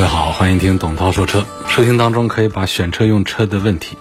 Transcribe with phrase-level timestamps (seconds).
[0.00, 1.44] 各位好，欢迎听董涛说车。
[1.68, 3.98] 收听当中可以把选车用车的问题，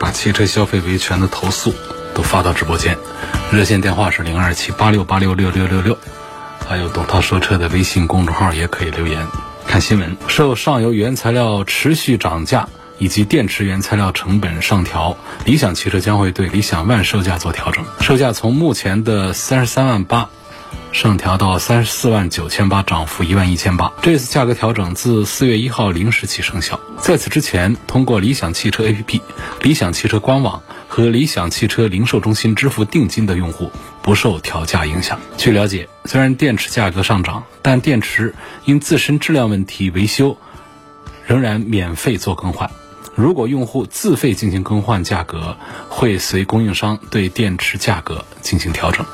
[0.00, 1.72] 把汽车消费维权的投诉
[2.12, 2.98] 都发到直播间，
[3.52, 5.96] 热线电话是零二七八六八六六六六六，
[6.66, 9.24] 还有董涛说车的微信公众号也可以留言。
[9.64, 20.30] 看新闻，受上游原材料持续涨价以及电池原材料成本上调，理想汽车将会对理想 ONE 售价做调整，售价从目前的三十三万八。
[20.92, 23.92] 上调到三十四万九千八，涨幅一万一千八。
[24.02, 26.80] 这次价格调整自四月一号零时起生效。
[26.98, 29.20] 在此之前，通过理想汽车 APP、
[29.62, 33.70] 理想汽车官网和理想汽车零售中心支付定金的用户
[34.02, 35.20] 不受调价影响。
[35.36, 40.36] 据了解，虽然电池价格上涨，但电池因自身质量问题维修
[41.26, 42.70] 仍然免费做更换。
[43.14, 45.56] 如果用户自费进行更换，价格
[45.88, 49.04] 会随供应商对电池价格进行调整。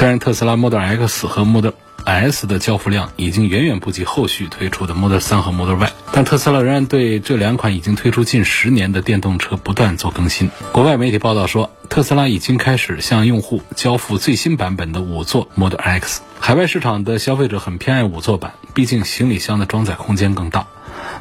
[0.00, 1.72] 虽然特斯拉 Model X 和 Model
[2.06, 10.50] S 的交付量已经远远不及后续推出的 Model 3和 Model Y，但特斯拉仍然对这两款已经推出近十年的电动车不断做更新。
[10.72, 16.22] 国外媒体报道说，特斯拉已经开始向用户交付最新版本的五座 Model X。
[16.40, 20.66] 海外市场的消费者很偏爱五座版，毕竟行李箱的装载空间更大。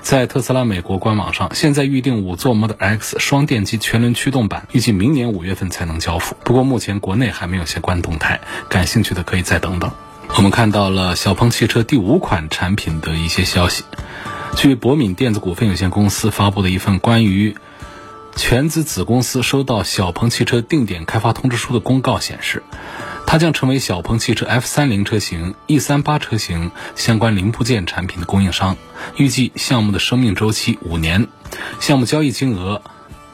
[0.02, 6.36] 在特斯拉美国官网上，现在预定五座 Model X 双电机全轮驱动版，预计明年五月份才能交付。
[6.44, 9.92] 不过目前国内还没有相关动态，感兴趣的可以再等等。
[10.36, 13.84] 我们看到了小鹏汽车第五款产品的一些消息。
[14.56, 17.56] 据博敏电子股份有限公司发布的一份关于
[18.36, 22.64] 全资子公司收到小鹏汽车定点开发通知书的公告显示。
[23.32, 28.76] 它将成为小鹏汽车 F 三零车型、E 三八车型相关零部件产品的供应商，
[29.18, 31.28] 预计项目的生命周期五年，
[31.80, 32.82] 项目交易金额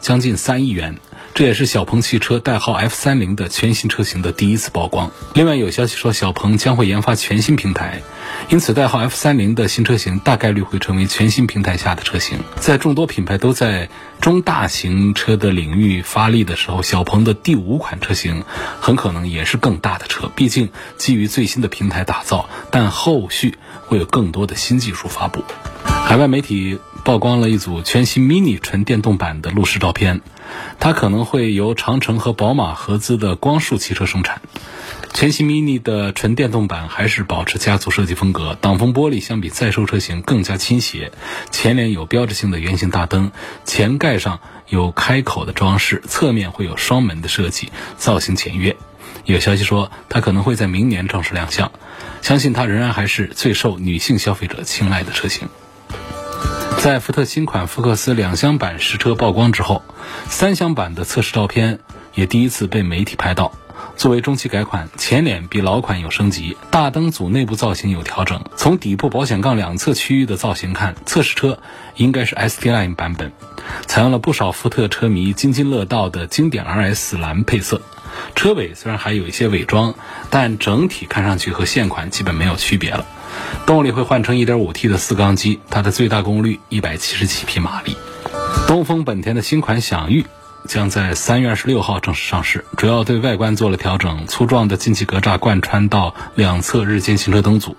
[0.01, 0.97] 将近三亿元。
[1.35, 5.11] 这也是小鹏汽车代号 F 三零的全新车型的第一次曝光。
[5.33, 8.01] 另外有消息说，小鹏将会研发全新平台，
[8.47, 12.39] 因此代号 F 三零的新车型大概率会成为全新平台下的车型。
[12.61, 13.89] 在众多品牌都在
[14.21, 18.45] 中大型车的领域发力的时候，小鹏的第五款车型
[18.79, 20.31] 很可能也是更大的车。
[20.37, 23.55] 毕竟基于最新的平台打造，但后续
[23.87, 25.43] 会有更多的新技术发布。
[25.83, 30.21] 海外媒体曝光了一组全新 Mini 纯电动版的路试照片。
[30.79, 34.41] 它可能会由长城和宝马合资的光束汽车生产。
[35.13, 41.11] 全新 Mini 的纯电动版还是保持家族设计风格，挡风玻璃相比在售车型更加倾斜，
[41.51, 43.31] 前脸有标志性的圆形大灯，
[43.63, 48.75] 前盖上有开口的装饰，侧面会有双门的设计，造型简约。
[49.23, 51.71] 有消息说它可能会在明年正式亮相，
[52.21, 55.47] 相信它仍然还是最受女性消费者青睐的车型。
[56.85, 59.81] 在福特新款福克斯两厢版实车曝光之后，
[60.29, 61.79] 三厢版的测试照片
[62.13, 63.51] 也第一次被媒体拍到。
[63.97, 68.39] 作为中期改款，前脸比老款有升级，大灯组内部造型有调整。
[68.55, 71.57] 从底部保险杠两侧区域的造型看，测试车
[71.95, 73.31] 应该是 ST Line 版本，
[73.87, 77.81] 采用了不少福特车迷津津乐道的经典 RS 蓝配色。
[78.35, 79.95] 车尾虽然还有一些伪装，
[80.29, 83.07] 但整体看上去和现款基本没有区别了。
[83.65, 87.95] 动力会换成 1.5T 的四缸机，它的最大功率177匹马力。
[88.67, 90.25] 东风本田的新款享域
[90.67, 97.77] 将在三月二十六号正式上市，主要对外观做了调整，粗壮的进气格栅贯穿到两侧日间行车灯组，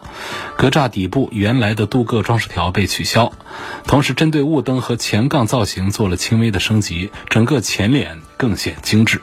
[0.56, 3.33] 格栅底部原来的镀铬装饰条被取消，
[3.87, 9.21] 同时针对雾灯和前杠造型做了轻微的升级，整个前脸更显精致。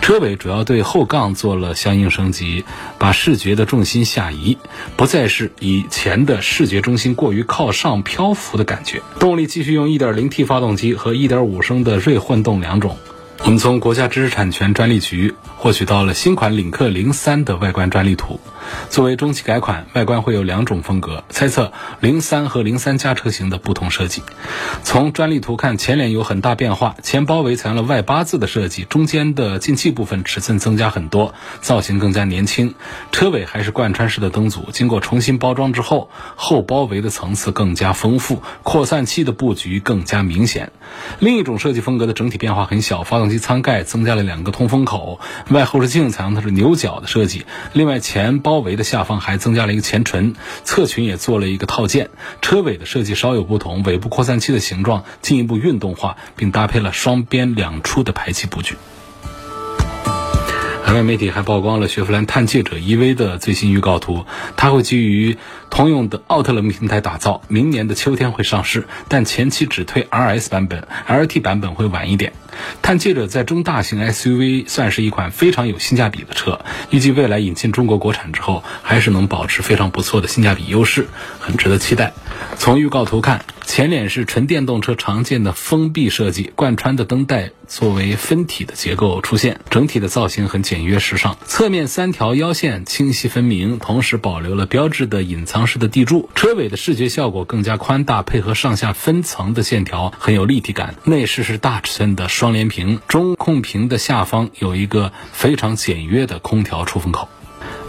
[0.00, 2.64] 车尾主要对后杠做了相应升级，
[2.98, 4.56] 把视觉的重心下移，
[4.96, 9.02] 不再是以前的视觉中心过于靠上漂浮的感觉。
[9.18, 12.96] 动力继续用 1.0T 发动机和1.5升的锐混动两种。
[13.44, 18.40] 我们从国家知识产权专利局获取到了新款领克零三的外观专利图。
[18.90, 24.22] 作为中期改款，外观会有两种风格，猜测零三和零三加车型的不同设计。
[24.82, 32.74] 从专利图看，前脸有很大变化，前包围采用了 Y 八字的设计，中间的进气部分尺寸增加很多，造型更加年轻。
[33.12, 40.72] 车尾还是贯穿式的灯组，经过重新包装之后，后包围的层次更加丰富，扩散器的布局更加明显。
[41.20, 45.20] 另一种设计风格的整体变化很小，发动机舱盖增加了两个通风口，
[45.50, 48.55] 外后视镜采用的是牛角的设计，另外前包。
[48.56, 52.08] 包围的下方还增加了一个前唇，侧裙也做了一个套件。
[52.40, 58.76] 车尾的设计稍有不同，尾部扩散器的形状进一步运动化，并搭配了双边两出的排气布局。
[60.82, 64.24] 海外媒体还曝光了雪佛兰探界者 EV 的最新预告图，
[64.56, 65.36] 它会基于
[65.68, 72.32] 通用的奥特勒平台打造，明年的秋天会上市，但前期只推 RS 版本，LT 版本会晚一点。
[72.82, 76.60] 探界者在中大型 SUV 算是一款非常有性价比的车，
[76.90, 81.08] 预计未来引进中国国产之后，还是能保持非常不错的性价比优势，
[81.38, 82.12] 很值得期待。
[82.58, 91.36] 从预告图看，前脸是纯电动车常见的封闭设计，贯穿的灯带作为分体的结构出现，整体的造型很简约时尚。
[91.46, 96.30] 侧面三条腰线清晰分明，同时保留了标志的隐藏式的地柱。
[96.34, 100.94] 车尾的视觉效果更加宽大，配合上下分层的线条，很有立体感。
[101.04, 107.28] 内饰是大尺寸的双双联屏，中控屏的下方有一个非常简约的空调出风口。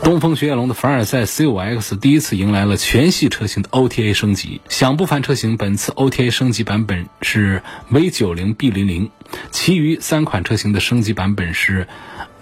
[0.04, 7.62] 东风雪铁龙的凡尔赛 C5X 第一次迎来了全系车型的 OTA 升级，想不凡车型本次 OTA 升级版本是
[7.92, 9.12] V90B00，
[9.51, 11.88] 其余三款车型的升级版本是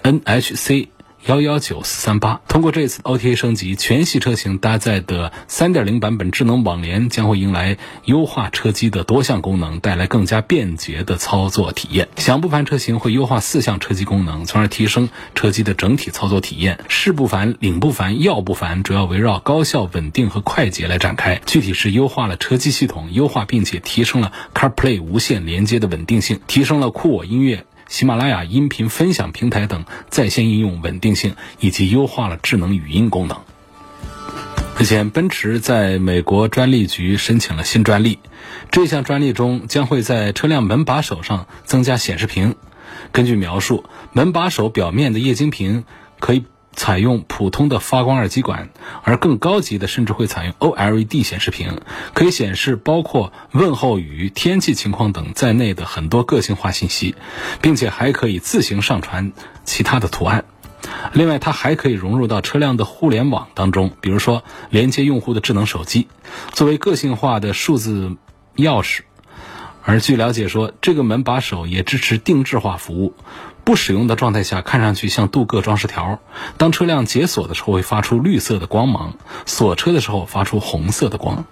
[0.02, 0.88] NHC。
[1.28, 12.10] 幺幺九四三八，通过这次 OTA 升级，全系车型搭载的三点零版本智能网联将会迎来优化车机的多项功能，带来更加便捷的操作体验。
[12.18, 16.80] 享不凡车型会优化四项车机功能，从而提升车机的整体操作体验。
[16.90, 21.42] 事不凡、领不凡、要不凡，主要围绕高效、稳定和快捷来展开。
[21.48, 27.66] 具体是优化了车机系统，优化并且提升了 CarPlay 无线连接的稳定性，提升了酷我音乐。
[27.96, 33.40] 喜马拉雅音频分享平台等在线应用稳定性，以及优化了智能语音功能。
[34.78, 38.20] 日前，奔驰在美国专利局申请了新专利，
[38.70, 42.56] 这项专利中将会在车辆门把手上增加显示屏。
[43.14, 45.86] 根据描述，门把手表面的液晶屏
[46.20, 46.44] 可以。
[46.76, 48.70] 采用普通的发光二极管，
[49.04, 51.82] 而更高级的甚至会采用 OLED 显示屏，
[52.14, 57.16] 可以显示包括问候语、天气情况等在内的很多个性化信息，
[57.62, 59.32] 并且还可以自行上传
[59.64, 60.46] 其他的图案。
[61.14, 66.08] 另外，它还可以融入到车辆的互联网当中，比如说连接用户的智能手机，
[66.52, 68.18] 作为个性化的数字
[68.58, 69.00] 钥匙。
[69.84, 73.14] 而据了解说，这个门把手也支持定制化服务。
[73.66, 76.20] 不使用的状态下，看上去像镀铬装饰条。
[76.58, 79.14] 当车辆解锁的时候，会发出绿色的光芒；
[79.48, 81.44] 锁车的时候，发出红色的光。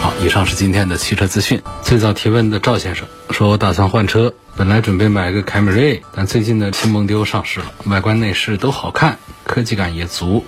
[0.00, 1.62] 好，以上是今天的汽车资讯。
[1.82, 10.44] 最早提问的赵先生说：“我打算换车，本来准备买个凯美瑞，但最近的新蒙迪欧上市了，外观内饰都好看，科技感也足。”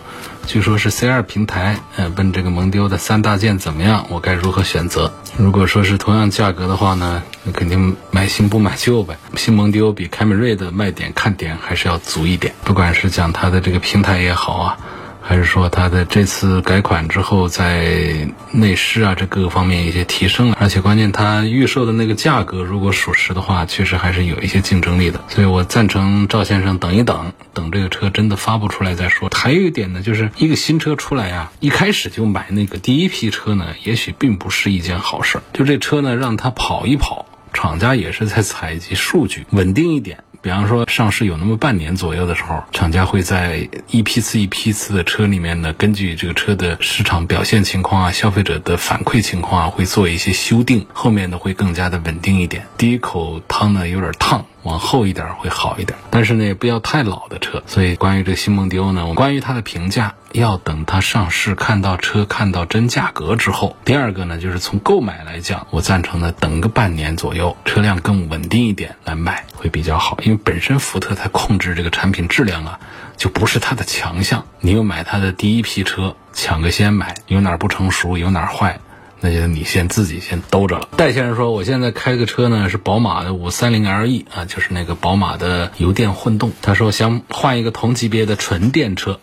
[0.48, 4.06] 据说是 C 二平台，呃，问这个蒙迪欧的三大件怎么样？
[4.08, 5.12] 我该如何选择？
[5.36, 9.18] 如果说是同样价格的话呢，那肯定买新不买旧呗。
[9.36, 14.78] 新蒙迪欧比凯美瑞的卖点看点还是要足一点，不管是讲它的这个平台也好啊。
[15.28, 25.22] 还是说它的这次改款之后，在内饰啊这各个方面一些提升了，而且关键它预售的那个价格，如果属实的话，确实还是有一些竞争力的。
[25.28, 29.28] 所以我赞成赵先生等一等，等这个车真的发布出来再说。
[29.36, 35.42] 还有一点呢，就是一个新车出来呀，一开始就买那个第一批车呢，也许并不是一件好事。
[35.52, 40.24] 就这车呢，让它跑一跑，厂家也是在采集数据，稳定一点。
[40.40, 52.66] 比方说上市有那么半年左右的时候，厂家会在一批次一批次的车里面呢，根据这个车的市场表现情况啊、消费者的反馈情况啊，会做一些修订，后面呢会更加的稳定一点。
[52.76, 54.44] 第一口汤呢有点烫。
[54.64, 57.62] 往后一点会好一点，但是呢也不要太老的车。
[57.66, 63.76] 所以关于这个新蒙迪欧呢，我关于它的评价要等它上市，看到车，看到真价格之后。
[63.84, 70.18] 第二个呢，就是从购买来讲，我赞成呢等个半年左右，车辆更稳定一点来买会比较好。
[70.22, 72.80] 因为本身福特它控制这个产品质量啊，
[73.16, 74.44] 就不是它的强项。
[74.60, 78.80] 你又买它的第一批车，抢个先买，有哪不成熟，有哪坏。
[79.20, 80.86] 那就你先自己先兜着了。
[80.96, 86.52] 戴先生说：“我现在开个车呢，是宝马的五三零 LE 啊，就是那个宝马的油电混动。
[86.62, 89.18] 他说想换一个同级别的纯电车，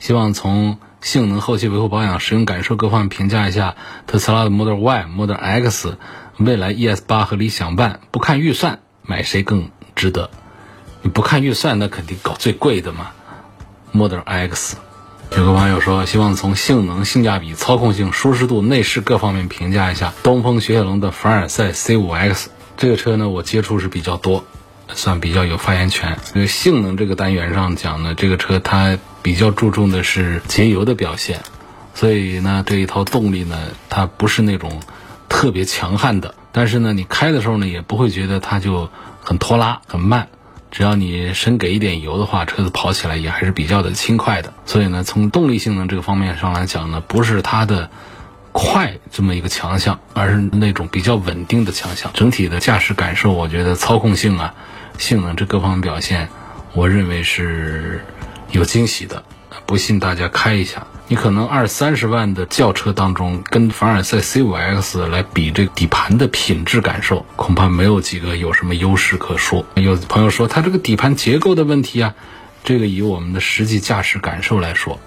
[0.00, 3.76] 希望从性能、后期维护保养、使用感受各方面评价一下
[4.06, 5.96] 特斯拉的 Model Y、Model X、
[6.38, 7.96] 未来 ES 八和理想 ONE。
[8.10, 10.30] 不看预算，买谁更值得？
[11.02, 13.12] 你不看预算，那肯定搞最贵的嘛
[13.92, 14.76] ，Model X。”
[15.36, 23.28] 有个网友说，希望从性能、性价比、操控性、舒适度、内饰各方面评价一下东风雪铁龙的凡尔赛 C5X 这个车呢。
[23.28, 24.44] 我接触是比较多，
[24.88, 26.18] 算比较有发言权。
[26.34, 31.40] 因为性能这个单元上讲呢，这个车它比较注重的是节油的表现，
[31.94, 33.58] 所以呢，这一套动力呢，
[33.88, 34.80] 它不是那种
[35.28, 36.34] 特别强悍的。
[36.52, 38.90] 但是呢，你开的时候呢，也不会觉得它就
[39.22, 40.28] 很拖拉、很慢。
[40.70, 44.52] 只要你深给一点油的话，车子跑起来也还是比较的轻快的。
[44.66, 47.90] 所以呢，从动力性能这个方面上来讲呢，不是它的
[48.52, 52.10] 快这么一个强项，而是那种比较稳定的强项。
[52.14, 54.54] 整体的驾驶感受，我觉得操控性啊、
[54.96, 56.28] 性能这各方面表现，
[56.72, 58.04] 我认为是
[58.52, 59.22] 有惊喜的。
[59.66, 69.64] 不信大家开一下，你可能二三十万的轿车当中，跟凡尔赛 C5X 来比这个底盘的品质感受，恐怕没有几个有什么优势可说。
[69.74, 72.14] 有朋友说它这个底盘结构的问题啊，
[72.64, 74.98] 这个以我们的实际驾驶感受来说。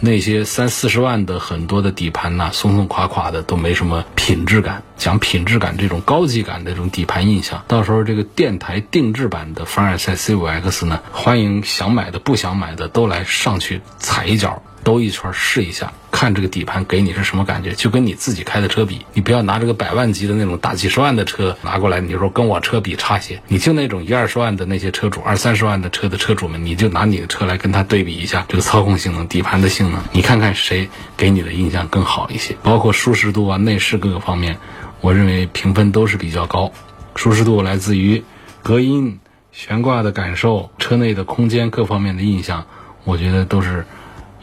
[0.00, 4.82] 那些三四十万的很多的底盘呐，松松垮垮的都没什么品质感。
[4.96, 14.62] 讲品质感，这种高级感的这种底盘印象，到时候这个电台定制版的凡尔赛 C5X 呢，欢迎想买的、不想买的都来上去踩一脚。
[14.88, 34.56] 兜一圈试一下，看这个底盘给你是什么感觉，就跟你自己开的车比，你不要拿这个百万级的那种大几十万的车拿过来，你就说跟我车比差些，你就那种一二十万的那些车主，二三十万的车的车主们，你就拿你的车来跟他对比一下，这个操控性能、底盘的性能，你看看谁给你的印象更好一些，包括舒适度啊、内饰各个方面，
[35.02, 36.72] 我认为评分都是比较高。
[37.14, 38.24] 舒适度来自于
[38.62, 39.20] 隔音、
[39.52, 42.64] 悬挂的感受、车内的空间各方面的印象，
[43.04, 43.84] 我觉得都是。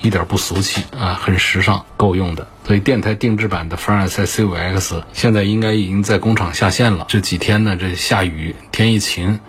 [0.06, 2.48] 一点不俗气啊，很时尚，够用的。
[2.64, 7.06] 所以电台定制版的凡尔赛 C5X 现在应该已经在工厂下线了。
[7.08, 9.40] 这几天呢，这下雨，天一晴，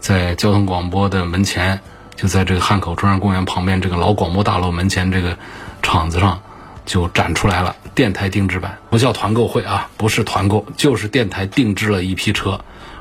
[0.00, 1.80] 在交通广播的门前，
[2.16, 5.38] 就在这个汉口中央公园旁边这个老广播大楼门前这个
[5.82, 6.40] 厂子上，
[6.84, 8.76] 就展出来了电台定制版。
[8.90, 12.60] 不叫团购会啊，不是团购，就是电台定制了一批车，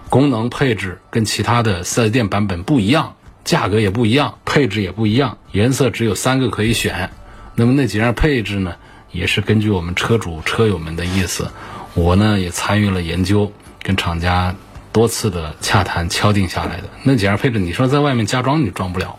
[0.10, 3.16] 功能配置跟其他的四 S 店版本不一样。
[3.50, 7.10] 价格也不一样，配置也不一样，颜色只有三个可以选。
[7.56, 8.76] 那么那几样配置呢，
[9.12, 11.52] 也是根据我们车主车友们的意思，
[11.96, 13.52] 我呢也参与了研究，
[13.82, 14.54] 跟厂家
[14.92, 17.58] 多次的洽谈敲定下来的那几样配置。
[17.58, 19.18] 你说在外面加装你装不了，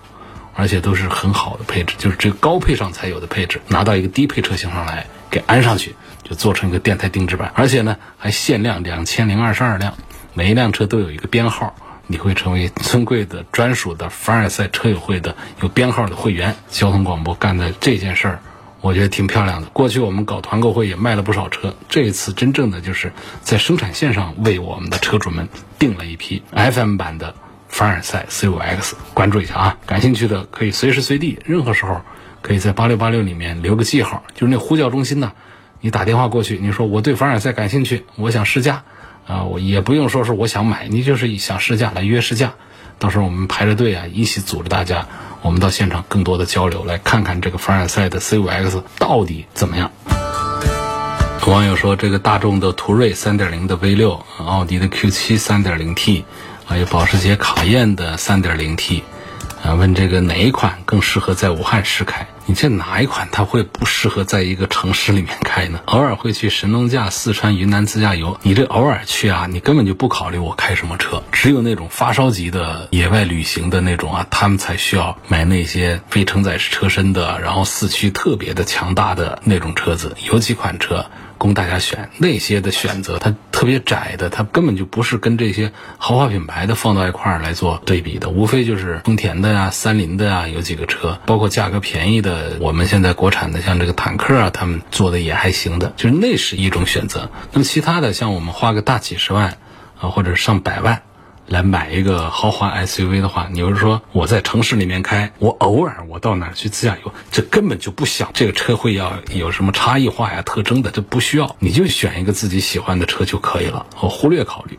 [0.55, 9.95] 而且都是很好的配置，就是这个高配上才有的配置，拿到一个低配车型上来给安上去，就做成一个电台定制版，而且呢还限量两千零二十二辆，
[10.35, 11.75] 每一辆车都有一个编号。
[12.11, 16.57] 你会成为尊贵的、专属的凡尔赛车友会的有编号的会员。
[16.69, 18.41] 交通广播干的这件事儿，
[18.81, 19.69] 我觉得挺漂亮的。
[19.69, 23.13] 过去我们搞团购会也卖了不少车，这一次真正的就是
[23.43, 25.49] 在生产线上为我们的车主们
[25.79, 27.37] 订了一批 FM 版的
[27.69, 28.95] 凡尔赛 C5X。
[29.15, 32.01] 关注一下啊，感兴趣的可以随时随地、任何时候
[32.43, 35.31] 可以在八六八六里面留个记号，就是那呼叫中心呢，
[35.81, 38.83] 你打电话过去，你说我对凡尔赛感兴趣，我想试驾。
[39.31, 42.55] 啊，我也不用说是我想买，你就是想试驾来约试驾，
[42.99, 45.07] 到时候我们排着队啊，一起组织大家，
[45.43, 49.93] 我们到现场更多的交流，来看看这个凡尔赛的 C5X 到底怎么样。
[51.47, 56.25] 网友说，这个大众的途锐3.0的 V6，奥迪的 Q7 3.0T，
[56.67, 59.03] 还有保时捷卡宴的 3.0T。
[59.63, 62.27] 啊，问这个哪一款更适合在武汉试开？
[62.51, 65.79] 你这哪一款它会不适合在一个城市里面开呢？
[65.87, 71.23] 偶尔会去神农架、四川、云南自驾游，你这偶尔去啊，你根本就不考虑我开什么车。
[71.31, 80.17] 只有那种发烧级的野外旅行的那种啊，他们才需要买那些非承载式车身的，然后四驱特别的强大的那种车子。
[80.27, 81.07] 有几款车。
[81.41, 97.31] 供大家选那些的选择，它特别窄的，它根本就不是跟这些豪华品牌的放到一块儿来做对比的，无非就是丰田的呀、三菱的呀，有几个车，包括价格便宜的，我们现在国产的像这个坦克啊，他们做的也还行的，就是那是一种选择。
[97.53, 99.57] 那么其他的，像我们花个大几十万
[99.99, 101.03] 啊，或者上百万。
[101.51, 114.79] 来买一个豪华 SUV 的话，你要是说我在城市里面开，我偶尔我到哪儿去自驾游，这根本就不想这个车会要有什么差异化呀、特征的，这不需要，你就选一个自己喜欢的车就可以了，我忽略考虑。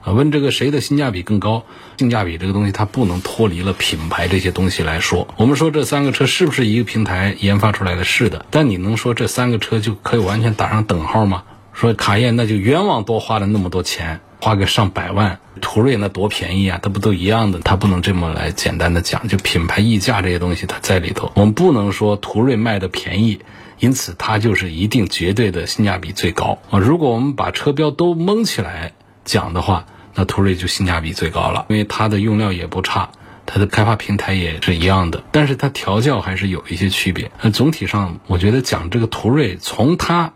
[0.00, 1.64] 啊，问这个谁的性价比更高？
[1.98, 5.28] 性价比这个东西它不能脱离了品牌这些东西来说。
[5.36, 8.04] 我们说这三个车是不是一个平台研发出来的？
[8.04, 11.42] 是的，但你能说这三个车就可以完全打上等号吗？
[11.74, 14.20] 说卡宴那就冤枉多花了那么多钱。
[14.46, 17.58] 花个上百万，途锐那多便宜啊，它不都一样的？
[17.64, 21.32] 它不能这么来简单的讲，就品牌溢价这些东西它在里头。
[21.34, 23.40] 我们不能说途锐卖的便宜，
[23.80, 26.78] 因此它就是一定绝对的性价比最高啊。
[26.78, 28.92] 如果我们把车标都蒙起来
[29.24, 33.10] 讲的话，那途锐就性价比最高了，因为它的用料也不差，
[33.46, 37.32] 它的开发平台也是一样的，但是它调教还是有一些区别。
[37.42, 40.34] 那总体上，我觉得讲这个途锐，从它。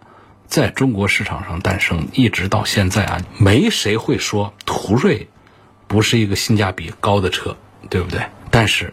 [0.51, 5.29] 在中国市场上诞生，一直到现在啊，没谁会说途锐
[5.87, 7.57] 不是一个性价比高的车，
[7.89, 8.21] 对不对？
[8.51, 8.93] 但是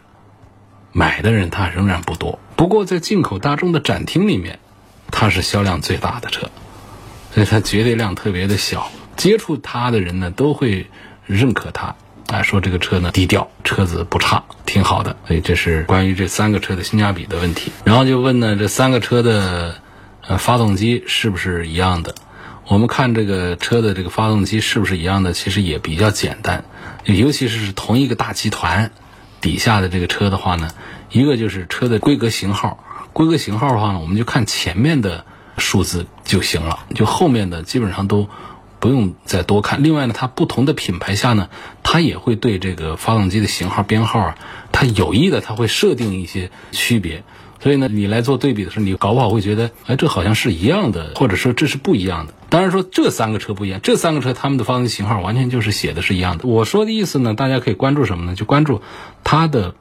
[0.91, 2.37] 买的人他仍然不多。
[2.55, 4.59] 不过在进口大众的展厅里面，
[5.09, 6.47] 它是销量最大的车，
[7.31, 8.91] 所以它绝对量特别的小。
[9.15, 10.87] 接触它的人呢，都会
[11.25, 11.95] 认可它。
[12.27, 15.15] 啊，说这个车呢低调，车子不差，挺好的。
[15.25, 17.71] 所以这是关于这三个车的性价比的问题。
[17.83, 19.81] 然后就问呢，这三个车的
[20.27, 22.15] 呃发动机是不是一样的？
[22.67, 26.65] 我们看这个车的这个发动机是不是一样的，其实也比较简单，
[27.05, 28.91] 尤其是同一个大集团
[29.39, 30.69] 底下的这个车的话呢，
[31.09, 35.25] 一个就是车的规格型号，规格型号的话呢，我们就看前面的
[35.57, 38.27] 数字就行了，就后面的基本上都
[38.79, 39.81] 不用再多看。
[39.81, 41.47] 另外呢，它不同的品牌下呢，
[41.83, 44.37] 它也会对这个发动机的型号编号啊，
[44.73, 47.23] 它有意的它会设定一些区别。
[47.67, 52.33] 所以呢，你来做对比的时候，你搞不好会觉得，哎，这好像是一样的，或者说这是不一样的。
[52.47, 56.47] 当然说这三个车不一样，这三个车他们的发动机型号完全就是写的是一样的。
[56.47, 58.35] 我说的意思呢，大家可以关注什么呢？
[58.35, 58.81] 就关注
[59.25, 59.75] 它的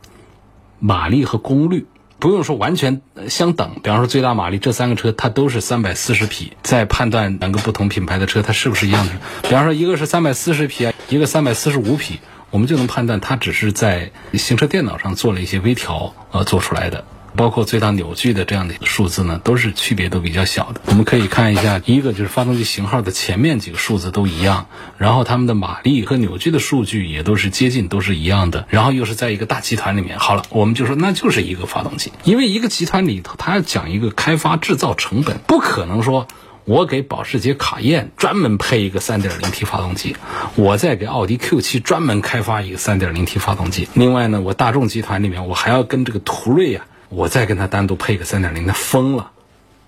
[0.81, 1.87] 马力和功率，
[2.19, 3.77] 不用说完全相等。
[3.85, 9.13] 比方说最大马力，这三个车它都是三百四十匹，在判断两个不同品牌的车它是不是一样的。
[9.43, 12.19] 比方说一个是三百四十匹，一个三百四十五匹，
[12.51, 17.05] 我们就能判断它只是在行车电脑上做了一些微调呃做出来的。
[17.37, 20.81] 包括最大扭矩的这样的数字呢，都是区别都比较小的。
[20.87, 24.67] 我们可以看一下，一个就是发动机型号的前面几个数字都一样，
[24.97, 28.67] 然后它们的马力和扭矩的数据也都是接近，都是一样的。
[28.71, 36.27] 然后又是在一个大集团里面，好了，我们就说那就是一个发动机，因为一个集团里头，它要讲一个开发制造成本，不可能说
[36.65, 40.17] 我给保时捷卡宴专门配一个 3.0T 发动机，
[40.57, 43.87] 我再给奥迪 Q7 专门开发一个 3.0T 发动机。
[43.95, 46.87] 另外呢，我大众集团里面我还要跟这个途锐呀。
[47.09, 49.31] 我再跟他单独配个三点零，那疯了，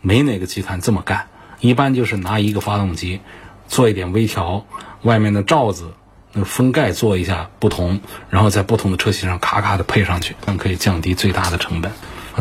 [0.01, 1.29] 没哪个集团这么干。
[1.61, 3.21] 一般就是拿一个发动机
[3.67, 4.65] 做一点微调，
[5.03, 5.93] 外面的罩子、
[6.33, 11.91] 那个封盖做一下不同，然后在不同的车型上咔咔的配上去，那可以降低最大的成本。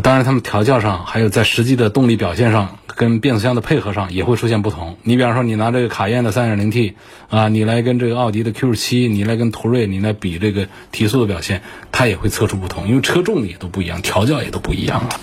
[0.04, 4.96] 当然，他们调教上还有在实际的动力表现上，跟变速箱的配合上也会出现不同。
[5.01, 6.94] 你比方说，你拿这个卡宴的 3.0T
[7.30, 11.62] 啊，你来跟这个奥迪的 Q7，你来跟途锐，你来比这个提速的表现，
[11.92, 15.20] 它也会测出不同，因为车重也都不一样，调教也都不一样了。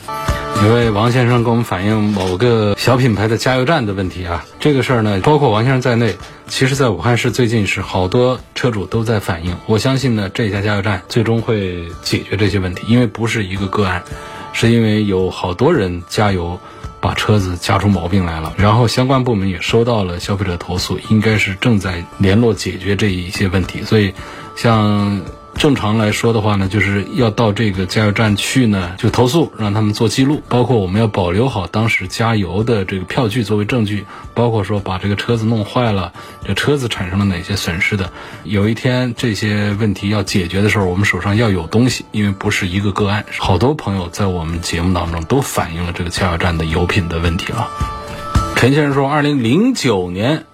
[0.64, 6.14] 一位王先生跟我们反映某个小品牌的加油站的问题啊，这个事儿呢，包括王先生在内，
[6.46, 9.56] 其实在武汉市最近是好多车主都在反映。
[9.66, 14.02] 我相信呢，这家加油站最终会解决这些问题，因为不是一个个案。
[14.54, 16.58] 是因为有好多人加油，
[17.00, 24.14] 把车子加出毛病来了，然后相关部门也收到了消费者投诉，应该是正在联络解决这一些问题，所以，
[24.56, 25.20] 像。
[25.64, 36.12] 正常来说的话呢，就是要到这个加油站去呢，就投诉，让他们做记录，包括我们要保留好当时加油的这个票据作为证据，包括说把这个车子弄坏了，
[36.46, 47.70] 这车子产生了哪些损失的，有一天这些问题要解决的时候，我们手上要有东西，因为不是一个个案，好多朋友在我们节目当中都反映了这个加油站的油品的问题了。
[48.54, 50.44] 陈先生说，二零零九年。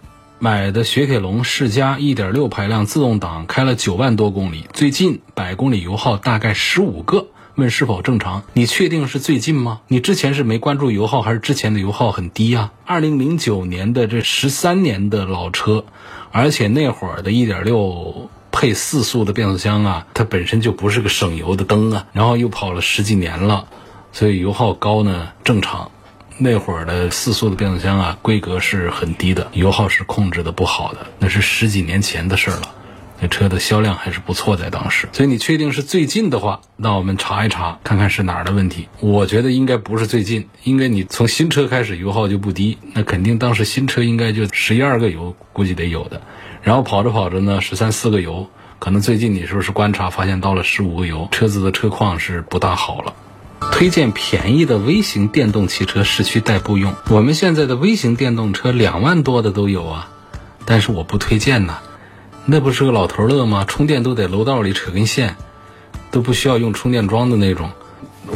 [0.43, 7.27] 买的雪铁龙世嘉1.6排量自动挡开了九万多公里，最近百公里油耗大概十五个，
[7.57, 8.43] 问是否正常？
[8.55, 9.83] 你确定是最近吗？
[9.87, 12.73] 你之前是没关注油耗，还是之前的油耗很低啊？
[12.87, 15.85] 二零零九年的这十三年的老车，
[16.33, 23.67] 而且那会儿的1.6配四速的变速箱啊，它本身就不是个省油的灯啊，然后又跑了十几年了，
[24.11, 25.91] 所以油耗高呢正常。
[26.39, 32.75] 那会儿的四速的变速箱啊，规格是很低的，油耗是控制的不好的，那是十几年前的事儿了。
[33.23, 35.07] 那车的销量还是不错，在当时。
[35.13, 38.89] 所以你确定是最近的话，那我们查一查，看看是哪儿的问题。
[39.01, 46.23] 我觉得应该不是最近，应该你从新车开始油耗就不低，那肯定当时新车应该就十一二个油，估计得有的。
[46.63, 51.29] 然后跑着跑着呢，十三四个油，可能最近你是不是观察发现到了十五个油？
[51.31, 53.15] 车子的车况是不大好了。
[53.61, 56.95] 推荐便宜的微型电动汽车市区代步用。
[57.09, 60.09] 我们现在的微型电动车两万多的都有啊，
[60.65, 61.79] 但是我不推荐呐，
[62.47, 63.65] 那不是个老头乐吗？
[63.67, 65.37] 充电都得楼道里扯根线，
[66.11, 67.71] 都不需要用充电桩的那种。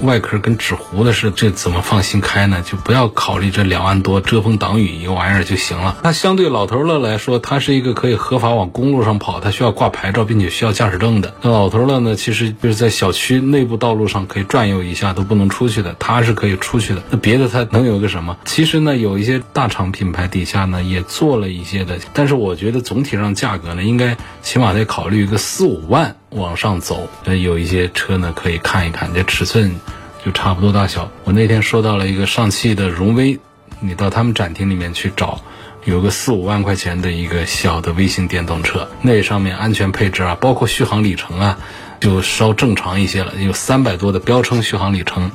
[0.02, 2.62] 外壳跟纸糊的似的，这怎么放心开呢？
[2.62, 5.96] 就不要考虑这两万多遮风挡雨一个玩意儿就行了。
[6.02, 11.34] 那相对老头乐来说，它是一个可以合法往公路上跑，它需要挂牌照，并且需要驾驶证的。
[11.42, 17.02] 那老头乐呢，其实就是在小区内部道路上可以转悠一下都不能出去的，它是可以出去的。
[17.10, 18.36] 那别的它能有个什么？
[18.44, 26.16] 其实呢，有一些大厂品牌底下呢也做了一些的，但是我觉得总体上价格呢，应该起码得考虑一个四五万。
[26.34, 29.80] 往上走，那，有一些车呢可以看一看，这尺寸
[30.24, 31.10] 就差不多大小。
[31.24, 33.38] 我那天说到了一个上汽的荣威，
[33.80, 35.40] 你到他们展厅里面去找，
[35.84, 41.58] 有个四五万块钱的一个小的微型电动车，那上面安全配置啊，包括续航里程啊，
[42.00, 45.30] 就稍正常一些了，有三百多的标称续航里程，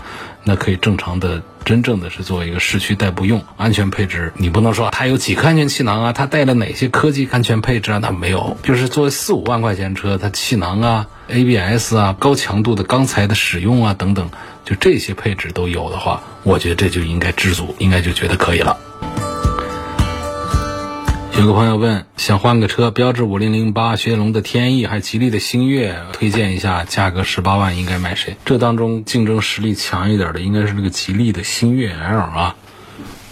[0.49, 3.43] 那可以正常的、真正的是作为一个市区代步用。
[3.55, 7.99] 安全配置你不能说它有几个安全气囊啊，它带了哪些科技安全配置啊？
[8.01, 14.31] 它没有，就是作为四五万块钱车，它气囊啊、ABS 啊、高强度的钢材的使用啊等等，
[14.65, 18.75] 就这些配置都有的话，我觉得这就应该知足，应该就觉得可以了。
[21.39, 28.35] 有个朋友问，想换个车，标致五零零八、雪铁龙的天翼，还吉利的星越，推荐一下，价格十八万应该买谁？
[28.43, 32.57] 这当中竞争实力强一点的，应该是这个吉利的星越 L 啊。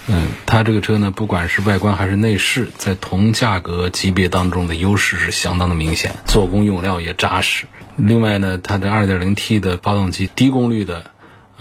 [0.07, 7.65] 嗯，它这个车呢，不管是外观还是内饰，在同价格级别当中的优势是相当的明显，做工用料也扎实。
[7.97, 11.11] 另外呢，它的 2.0T 的发动机，低功率的。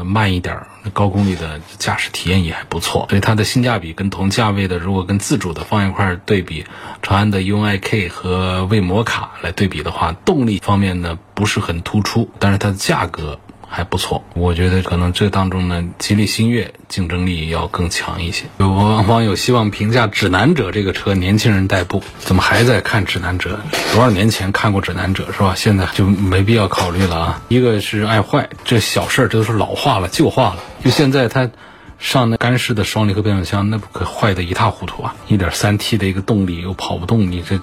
[0.04, 6.64] 慢一点，高功率的驾驶体验也还不错，所以它的性价比跟同价位的，如果跟自主的放一块对比，
[7.02, 13.38] 长安的 UNI-K 和魏摩卡来对比的话，动力方面呢不是很突出，但是它的价格。
[13.68, 18.44] 还不错，我觉得可能这当中呢，吉利星越竞争力要更强一些。
[18.59, 23.61] 有网友希望评价指南者这个车，年轻人代步怎么还在看指南者？
[23.92, 25.55] 多少年前看过指南者是吧？
[25.57, 27.42] 现在就没必要考虑了啊。
[27.48, 30.59] 一个是爱坏，这小事儿这都是老化了、旧化了。
[30.85, 31.50] 就现在它
[31.98, 35.14] 上那干式的双离合变速箱，那不可坏的一塌糊涂啊！
[35.29, 37.59] 一点三 T 的一个动力又跑不动，你这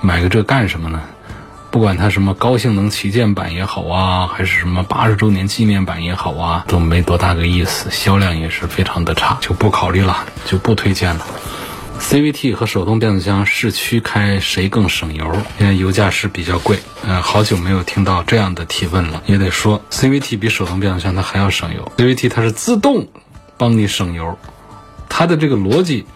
[0.00, 1.02] 买个这干什么呢？
[1.70, 11.24] 不管它什么高性能旗舰版也好啊，还是什么八十周年纪念版也好啊，都没多大个意思，销量也是非常的差，就不考虑了，就不推荐了。
[12.00, 15.36] CVT 和手动变速箱市区开谁更省油？
[15.58, 19.22] 因为油价是比较贵，嗯，好久没有听到这样的提问了。
[19.26, 21.92] 也得说，CVT 比手动变速箱它还要省油。
[21.98, 23.06] CVT 它是自动
[23.58, 24.38] 帮你省油，
[25.08, 26.06] 它的这个逻辑，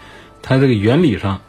[0.42, 1.42] 它这个原理上，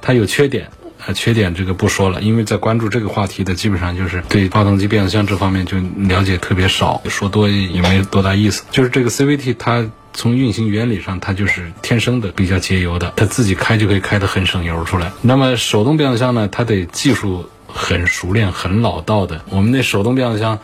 [0.00, 0.70] 它有缺点。
[1.06, 8.62] 呃，缺点这个不说了，因为在关注这个话题的，基本上就是对发动机、变速箱这方面就了解特别少，说多也没多大意思。
[8.70, 15.10] 就是这个 CVT，它从运行原理上，它就是天生的比较节油的，它自己开就可以开得很省油出来。
[15.22, 19.40] 那么手动变速箱呢，它得技术很熟练、很老道的。
[19.50, 20.58] 我们那手动变速箱。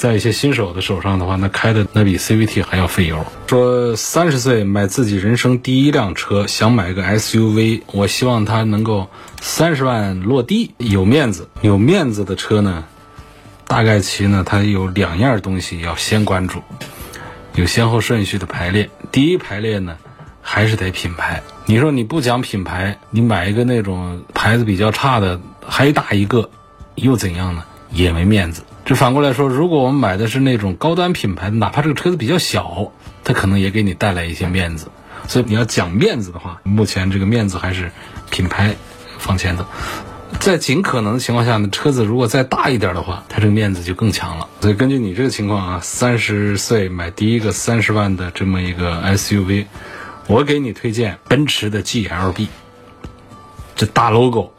[0.00, 3.22] 在一些新手的手上的话，那开的那比 CVT 还要费油。
[3.46, 9.10] 说三十岁买自己人生第一辆车，想买个 SUV，我希望它能够
[9.42, 11.50] 三十万落地，有面子。
[11.60, 12.84] 有面子的车呢，
[13.66, 16.62] 大概其呢，它有两样东西要先关注，
[17.54, 18.88] 有先后顺序的排列。
[19.12, 19.98] 第一排列呢，
[20.40, 21.42] 还是得品牌。
[21.66, 26.48] 你说你不讲品牌，你买一个那种牌子比较差的，还大一个，
[26.94, 27.62] 又怎样呢？
[27.92, 28.62] 也没面子。
[28.90, 32.90] 就反过来说，如果我们买的是那种高端品牌，哪怕这个车子比较小，
[33.22, 34.88] 它可能也给你带来一些面子。
[35.28, 37.92] 所以你要讲面子的话，目前这个面子还是
[38.32, 38.74] 品牌
[39.16, 39.64] 放前头。
[40.40, 44.48] 在尽可能的情况下呢，车子如果再大一点的话，它这个面子就更强了。
[44.60, 49.66] 所以根据你这个情况啊，三十岁买第一个三十万的这么一个 SUV，
[50.26, 52.48] 我给你推荐奔驰的 GLB，
[53.76, 54.52] 这大 logo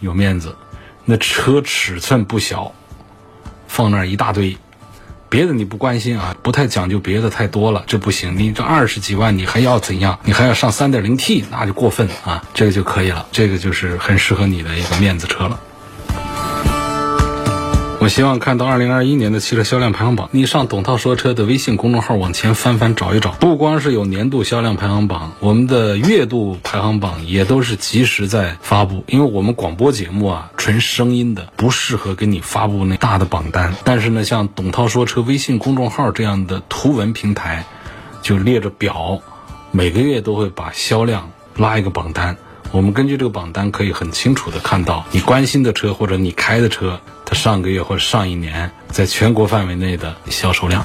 [0.00, 0.56] 有面子，
[1.04, 2.74] 那车尺寸不小。
[3.76, 4.56] 放那儿一大堆，
[5.28, 8.38] 别的你不关心啊，不太讲究别的太多了，这不行。
[8.38, 10.18] 你这二十几万，你还要怎样？
[10.24, 15.60] 你还要上三点零 T，那就过分啊，这个就可以了，这个就是很适合你的一个面子车了。
[18.06, 20.28] 我希望看到二零二一年的汽车销量排行榜。
[20.30, 29.02] 你上董涛说车的微信公众号往前翻翻找一找，不光是有年度销量排行榜，我们的月度排行榜也都是及时在发布。
[29.08, 33.74] 因为我们广播节目啊，纯声音的，不适合给你发布那大的榜单。
[33.82, 37.66] 但是呢，像董涛说车微信公众号这样的图文平台，
[38.22, 39.20] 就列着表，
[39.72, 42.36] 每个月都会把销量拉一个榜单。
[42.76, 47.00] 我们根据这个榜单，可以很清楚的看到你关心的车或者你开的车。
[47.24, 50.84] 它上个月或者上一年在全国范围内的销售量。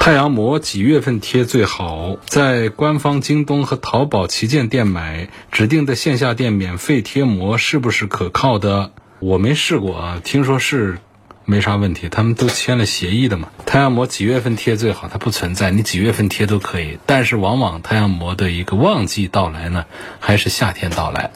[0.00, 2.16] 太阳膜几月份贴最好？
[2.26, 8.90] 在官方京东和淘宝旗舰店买，指定的线下店免费贴膜是不是可靠的？
[9.20, 10.98] 我没试过啊，听说是
[11.44, 13.48] 没啥问题，他们都签了协议的嘛。
[13.66, 15.08] 太阳膜几月份贴最好？
[15.08, 19.84] 它不存在，你几月份贴都可以，但是往往太阳膜的一个旺季到来呢，
[20.20, 21.30] 还是夏天到来。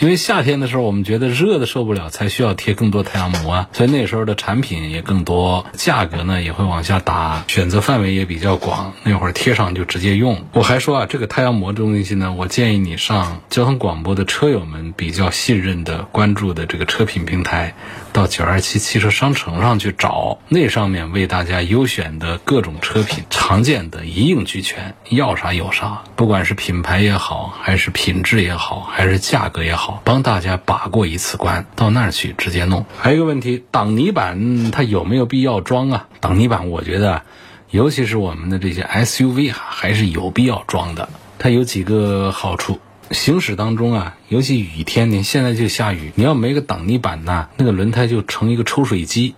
[0.00, 8.92] 因为夏天的时候，我们觉得热的受不了，才需要贴更多太阳膜啊，所以那时候的产品也更多，价格呢也会往下打，选择范围也比较广。
[9.04, 10.46] 那会儿贴上就直接用。
[10.52, 17.76] 我还说啊，这个太阳膜这东西呢，我建议你上交通广播的车友们比较信任的、关注的这个车品平台，
[18.14, 26.04] 到九二七汽车商城上去找，那上面为大家优选的各种车品， 常见的一应俱全，要啥有啥。
[26.14, 32.86] 不管是品牌也好，还是品质也好，还是价格也好，帮大家把过一次关，到那儿去直接弄。
[32.96, 36.06] 还有一个问题，挡泥板它有没有必要装啊？
[36.20, 37.22] 挡泥板，我觉得，
[37.70, 41.08] 尤其是我们的这些 SUV 啊，还是有必要装的。
[41.36, 42.78] 它有几个好处。
[43.14, 49.34] 行驶当中啊，尤其雨天，你现在就下雨，你要没个挡泥板呐，那个轮胎就成一个抽水机，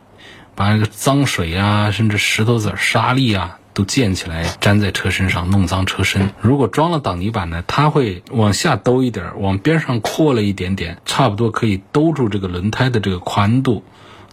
[0.57, 6.31] 把那个脏水啊，甚至石头子、沙粒啊，都溅起来，粘在车身上，弄脏车身。
[6.41, 13.85] 如果装了挡泥板呢，它会往下兜一点，往边上扩了一点点，差不多可以兜住这个轮胎的这个宽度，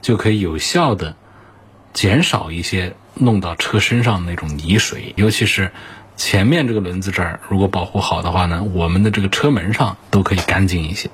[0.01, 1.15] 就可以有效的
[1.93, 5.71] 减少一些弄到车身上那种泥水，尤其是。
[6.15, 11.10] 前面这个轮子这儿如果保护好的话呢，我们的这个车门上都可以干净一些。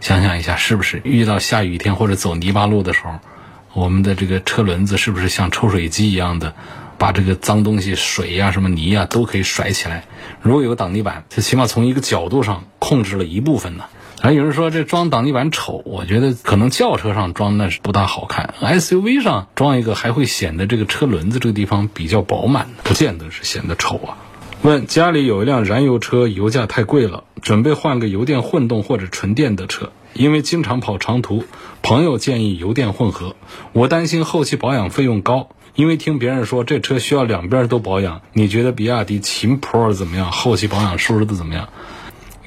[0.00, 3.18] 想想一下，是不是遇到下雨天或者走泥巴路的时候，
[3.72, 6.54] 我们的这个车轮子是不是像抽水机一样的，
[6.98, 10.04] 把这个脏东西、水呀、什么泥呀都可以甩起来？
[10.40, 13.84] 如果有挡泥板，它起码从一个角度上控制了一部分呢。
[14.20, 24.18] 还有人说这装挡泥板丑，我觉得可能轿车上装那是不大好看，SUV 上装一个还会显得这个车轮子这个地方比较饱满，不见得是显得丑啊。
[24.62, 31.44] 问家里有一辆燃油车，油价太贵了，准备换个油电混动或者纯电的车，因为经常跑长途，
[31.82, 33.36] 朋友建议油电混合，
[33.72, 40.32] 我担心后期保养费用高，因为听别人说这车需要两边都保养，你觉得比亚迪秦 Pro 怎么样？
[40.32, 41.68] 后期保养收拾的怎么样？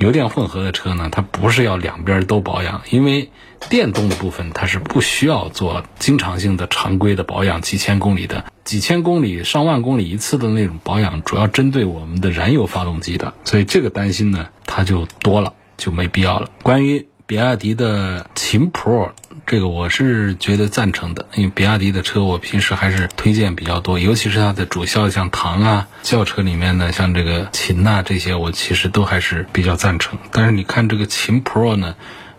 [0.01, 3.29] 油电混合的车呢，它不是要两边都保养，因为
[3.69, 16.49] 电动的部分它是不需要做经常性的常规的保养，几千公里的、几千公里、上万公里一次的那种保养，主要针对我们的燃油发动机的，所以这个担心呢，它就多了，就没必要了。
[16.63, 19.11] 关于比亚迪的秦 Pro。
[19.51, 30.17] 这个我是觉得赞成的，因为比亚迪的车我平时还是推荐比较多，尤其是它的主销像唐啊，轿车里面呢，像这个秦呐这些，我其实都还是比较赞成。
[30.31, 31.95] 但是你看这个秦 Pro 呢，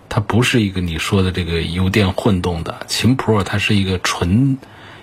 [0.08, 4.56] 它不是一个你说的这个油电混动的，秦 Pro 它是一个纯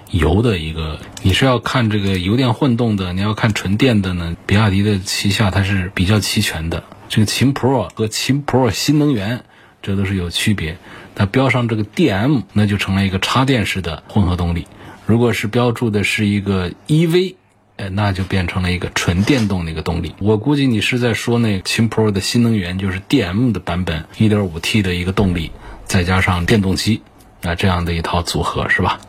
[0.09, 0.99] 油的一个。
[1.21, 6.83] 你是要看这个油电混动的，你要看纯电的呢，比亚迪的旗下它是比较齐全的。
[7.07, 9.43] 这个秦 Pro 和秦 Pro 新能源，
[9.81, 10.77] 这都是有区别。
[11.15, 14.63] 那标上这个 DM，那就成了一个插电式的混合动力；
[15.05, 17.35] 如果是标注的是一个 EV，
[17.77, 20.13] 哎，那就变成了一个纯电动的一个动力。
[20.19, 25.51] 我估计你是在说那秦 Pro 的新能源，就是 DM 的版本，1.5T 的一个动力，
[25.85, 27.01] 再加上电动机，
[27.43, 28.99] 啊，这样的一套组合是吧？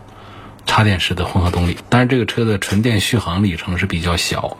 [0.66, 1.76] 插电式的混合动力。
[1.88, 4.56] 但是这个车的纯电续航里程是比较小，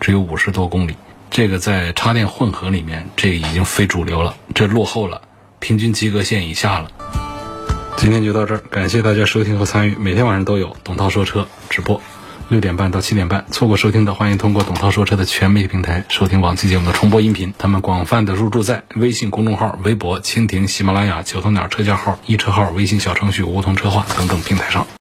[0.00, 0.94] 只有五十多公里。
[1.30, 5.22] 这个在插电混合里面，这已经非主流了，这落后了。
[5.64, 6.90] 平均及格线以下了。
[7.96, 9.96] 今天就到这儿，感谢大家收听和参与。
[9.98, 12.02] 每天晚上都有董涛说车直播，
[12.50, 13.46] 六点半到七点半。
[13.50, 17.54] 错过收听的，欢迎通过董涛说车的全媒体平台收听往期节目的重播音频。
[17.56, 24.86] 他们广泛的入驻在微信公众号、微博、蜻蜓、喜马拉雅、九头鸟车架号、一车号、微信小程序梧桐车话等等平台上。